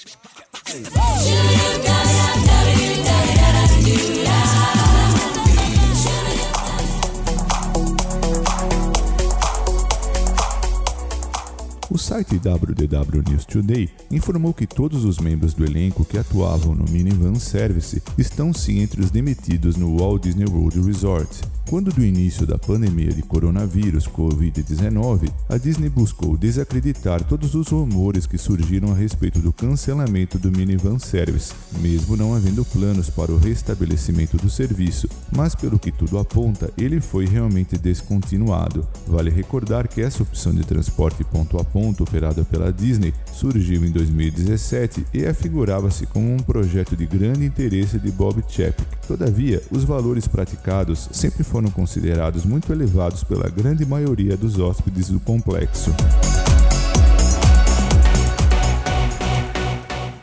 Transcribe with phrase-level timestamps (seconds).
[11.98, 16.84] O site WDW News Today informou que todos os membros do elenco que atuavam no
[16.88, 21.57] Minivan Service estão sim entre os demitidos no Walt Disney World Resort.
[21.68, 28.26] Quando do início da pandemia de coronavírus Covid-19, a Disney buscou desacreditar todos os rumores
[28.26, 33.36] que surgiram a respeito do cancelamento do Minivan Service, mesmo não havendo planos para o
[33.36, 38.88] restabelecimento do serviço, mas pelo que tudo aponta, ele foi realmente descontinuado.
[39.06, 43.90] Vale recordar que essa opção de transporte ponto a ponto operada pela Disney surgiu em
[43.90, 48.97] 2017 e afigurava-se como um projeto de grande interesse de Bob Chapek.
[49.08, 55.18] Todavia, os valores praticados sempre foram considerados muito elevados pela grande maioria dos hóspedes do
[55.18, 55.90] complexo.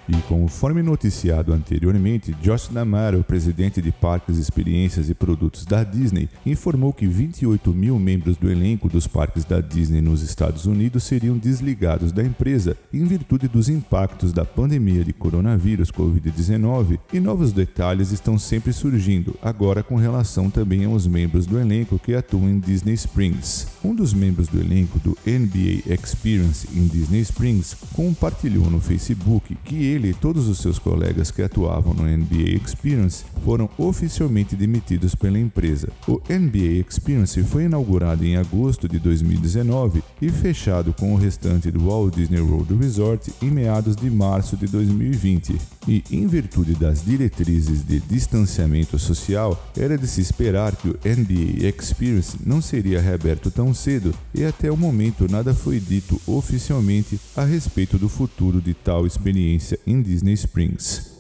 [0.08, 6.94] E conforme noticiado anteriormente, Josh D'Amaro, presidente de Parques, Experiências e Produtos da Disney, informou
[6.94, 12.12] que 28 mil membros do elenco dos parques da Disney nos Estados Unidos seriam desligados
[12.12, 18.38] da empresa em virtude dos impactos da pandemia de coronavírus Covid-19 e novos detalhes estão
[18.38, 23.68] sempre surgindo, agora com relação também aos membros do elenco que atuam em Disney Springs.
[23.84, 29.95] Um dos membros do elenco do NBA Experience em Disney Springs compartilhou no Facebook que
[29.96, 35.40] ele e todos os seus colegas que atuavam no NBA Experience foram oficialmente demitidos pela
[35.40, 35.90] empresa.
[36.08, 41.86] O NBA Experience foi inaugurado em agosto de 2019 e fechado com o restante do
[41.86, 45.58] Walt Disney World Resort em meados de março de 2020.
[45.88, 51.68] E, em virtude das diretrizes de distanciamento social, era de se esperar que o NBA
[51.68, 57.44] Experience não seria reaberto tão cedo e até o momento nada foi dito oficialmente a
[57.44, 61.15] respeito do futuro de tal experiência em Disney Springs.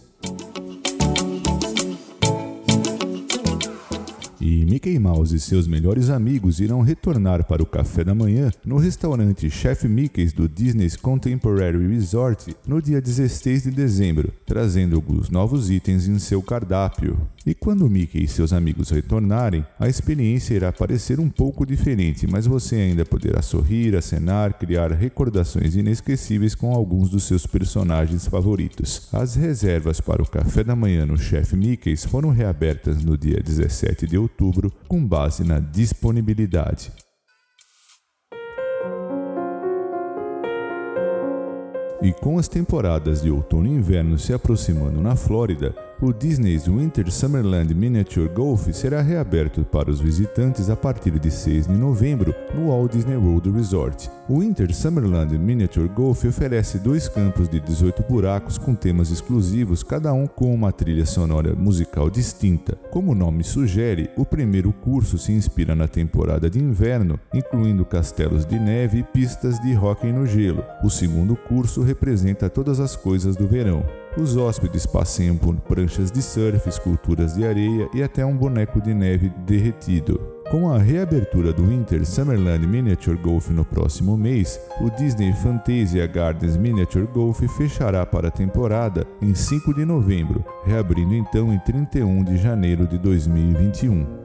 [4.47, 8.77] E Mickey Mouse e seus melhores amigos irão retornar para o café da manhã no
[8.77, 15.71] restaurante Chef Mickey's do Disney's Contemporary Resort no dia 16 de dezembro, trazendo alguns novos
[15.71, 17.17] itens em seu cardápio.
[17.43, 22.45] E quando Mickey e seus amigos retornarem, a experiência irá parecer um pouco diferente, mas
[22.45, 29.09] você ainda poderá sorrir, acenar, criar recordações inesquecíveis com alguns dos seus personagens favoritos.
[29.11, 34.05] As reservas para o café da manhã no Chef Mickey's foram reabertas no dia 17
[34.05, 34.34] de outubro,
[34.87, 36.91] com base na disponibilidade.
[42.01, 47.09] E com as temporadas de outono e inverno se aproximando na Flórida, o Disney's Winter
[47.09, 52.69] Summerland Miniature Golf será reaberto para os visitantes a partir de 6 de novembro no
[52.69, 54.09] Walt Disney World Resort.
[54.27, 60.11] O Winter Summerland Miniature Golf oferece dois campos de 18 buracos com temas exclusivos, cada
[60.13, 62.75] um com uma trilha sonora musical distinta.
[62.91, 68.45] Como o nome sugere, o primeiro curso se inspira na temporada de inverno, incluindo castelos
[68.45, 70.63] de neve e pistas de hóquei no gelo.
[70.83, 73.85] O segundo curso representa todas as coisas do verão.
[74.17, 78.93] Os hóspedes passeiam por pranchas de surf, esculturas de areia e até um boneco de
[78.93, 80.17] neve derretido.
[80.49, 86.55] Com a reabertura do Winter Summerland Miniature Golf no próximo mês, o Disney Fantasia Gardens
[86.55, 92.37] Miniature Golf fechará para a temporada em 5 de novembro, reabrindo então em 31 de
[92.37, 94.24] janeiro de 2021.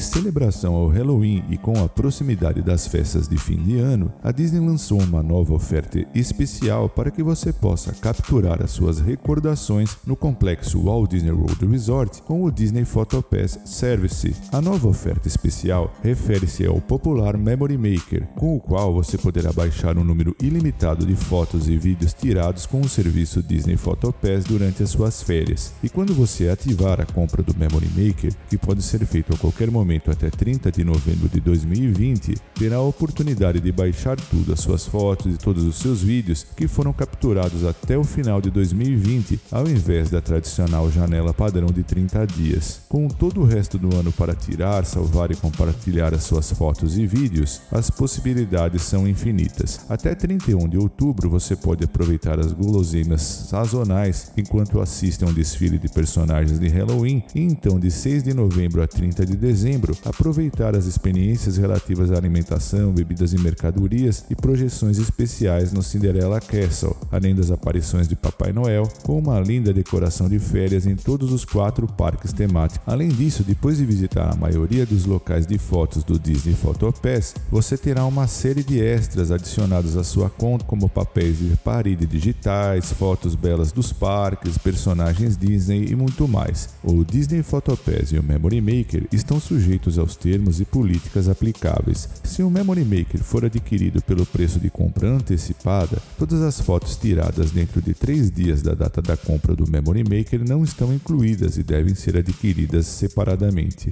[0.00, 4.60] Celebração ao Halloween e com a proximidade das festas de fim de ano, a Disney
[4.60, 10.82] lançou uma nova oferta especial para que você possa capturar as suas recordações no complexo
[10.82, 14.34] Walt Disney World Resort com o Disney Photo Pass Service.
[14.50, 19.98] A nova oferta especial refere-se ao popular Memory Maker, com o qual você poderá baixar
[19.98, 24.82] um número ilimitado de fotos e vídeos tirados com o serviço Disney Photo Pass durante
[24.82, 25.72] as suas férias.
[25.82, 29.70] E quando você ativar a compra do Memory Maker, que pode ser feito a qualquer
[29.70, 34.86] momento até 30 de novembro de 2020, terá a oportunidade de baixar tudo, as suas
[34.86, 39.66] fotos e todos os seus vídeos que foram capturados até o final de 2020, ao
[39.66, 42.82] invés da tradicional janela padrão de 30 dias.
[42.88, 47.06] Com todo o resto do ano para tirar, salvar e compartilhar as suas fotos e
[47.06, 49.80] vídeos, as possibilidades são infinitas.
[49.88, 55.78] Até 31 de outubro você pode aproveitar as guloseimas sazonais enquanto assiste a um desfile
[55.78, 60.76] de personagens de Halloween e então de 6 de novembro a 30 de dezembro aproveitar
[60.76, 67.34] as experiências relativas à alimentação, bebidas e mercadorias e projeções especiais no Cinderella Castle, além
[67.34, 71.86] das aparições de Papai Noel, com uma linda decoração de férias em todos os quatro
[71.86, 72.86] parques temáticos.
[72.86, 77.34] Além disso, depois de visitar a maioria dos locais de fotos do Disney Photo Pass,
[77.50, 82.92] você terá uma série de extras adicionados à sua conta, como papéis de parede digitais,
[82.92, 86.70] fotos belas dos parques, personagens Disney e muito mais.
[86.82, 92.08] O Disney Photo Pass e o Memory Maker estão sujeitos aos termos e políticas aplicáveis.
[92.24, 97.50] Se o Memory Maker for adquirido pelo preço de compra antecipada, todas as fotos tiradas
[97.50, 101.62] dentro de três dias da data da compra do Memory Maker não estão incluídas e
[101.62, 103.90] devem ser adquiridas separadamente.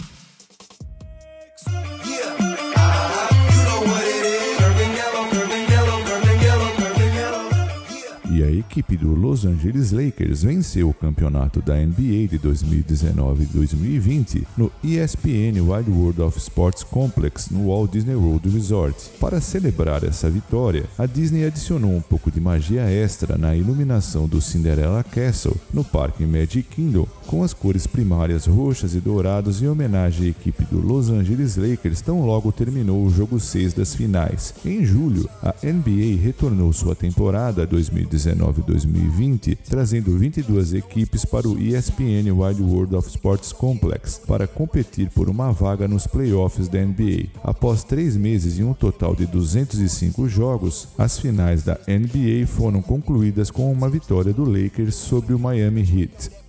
[8.38, 14.70] E a equipe do Los Angeles Lakers venceu o campeonato da NBA de 2019-2020 no
[14.84, 19.10] ESPN Wide World of Sports Complex no Walt Disney World Resort.
[19.18, 24.40] Para celebrar essa vitória, a Disney adicionou um pouco de magia extra na iluminação do
[24.40, 30.28] Cinderella Castle no Parque Magic Kingdom, com as cores primárias roxas e douradas em homenagem
[30.28, 34.54] à equipe do Los Angeles Lakers tão logo terminou o jogo 6 das finais.
[34.64, 42.30] Em julho, a NBA retornou sua temporada 2019 2019-2020, trazendo 22 equipes para o ESPN
[42.32, 47.28] Wide World of Sports Complex para competir por uma vaga nos playoffs da NBA.
[47.42, 53.50] Após três meses e um total de 205 jogos, as finais da NBA foram concluídas
[53.50, 56.47] com uma vitória do Lakers sobre o Miami Heat.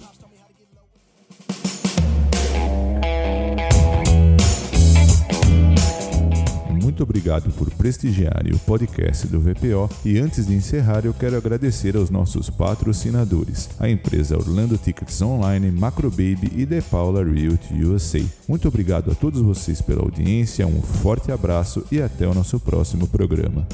[7.00, 11.96] Muito obrigado por prestigiarem o podcast do VPO e antes de encerrar eu quero agradecer
[11.96, 18.22] aos nossos patrocinadores, a empresa Orlando Tickets Online, Macrobaby e The Paula Realty USA.
[18.50, 23.08] Muito obrigado a todos vocês pela audiência, um forte abraço e até o nosso próximo
[23.08, 23.66] programa.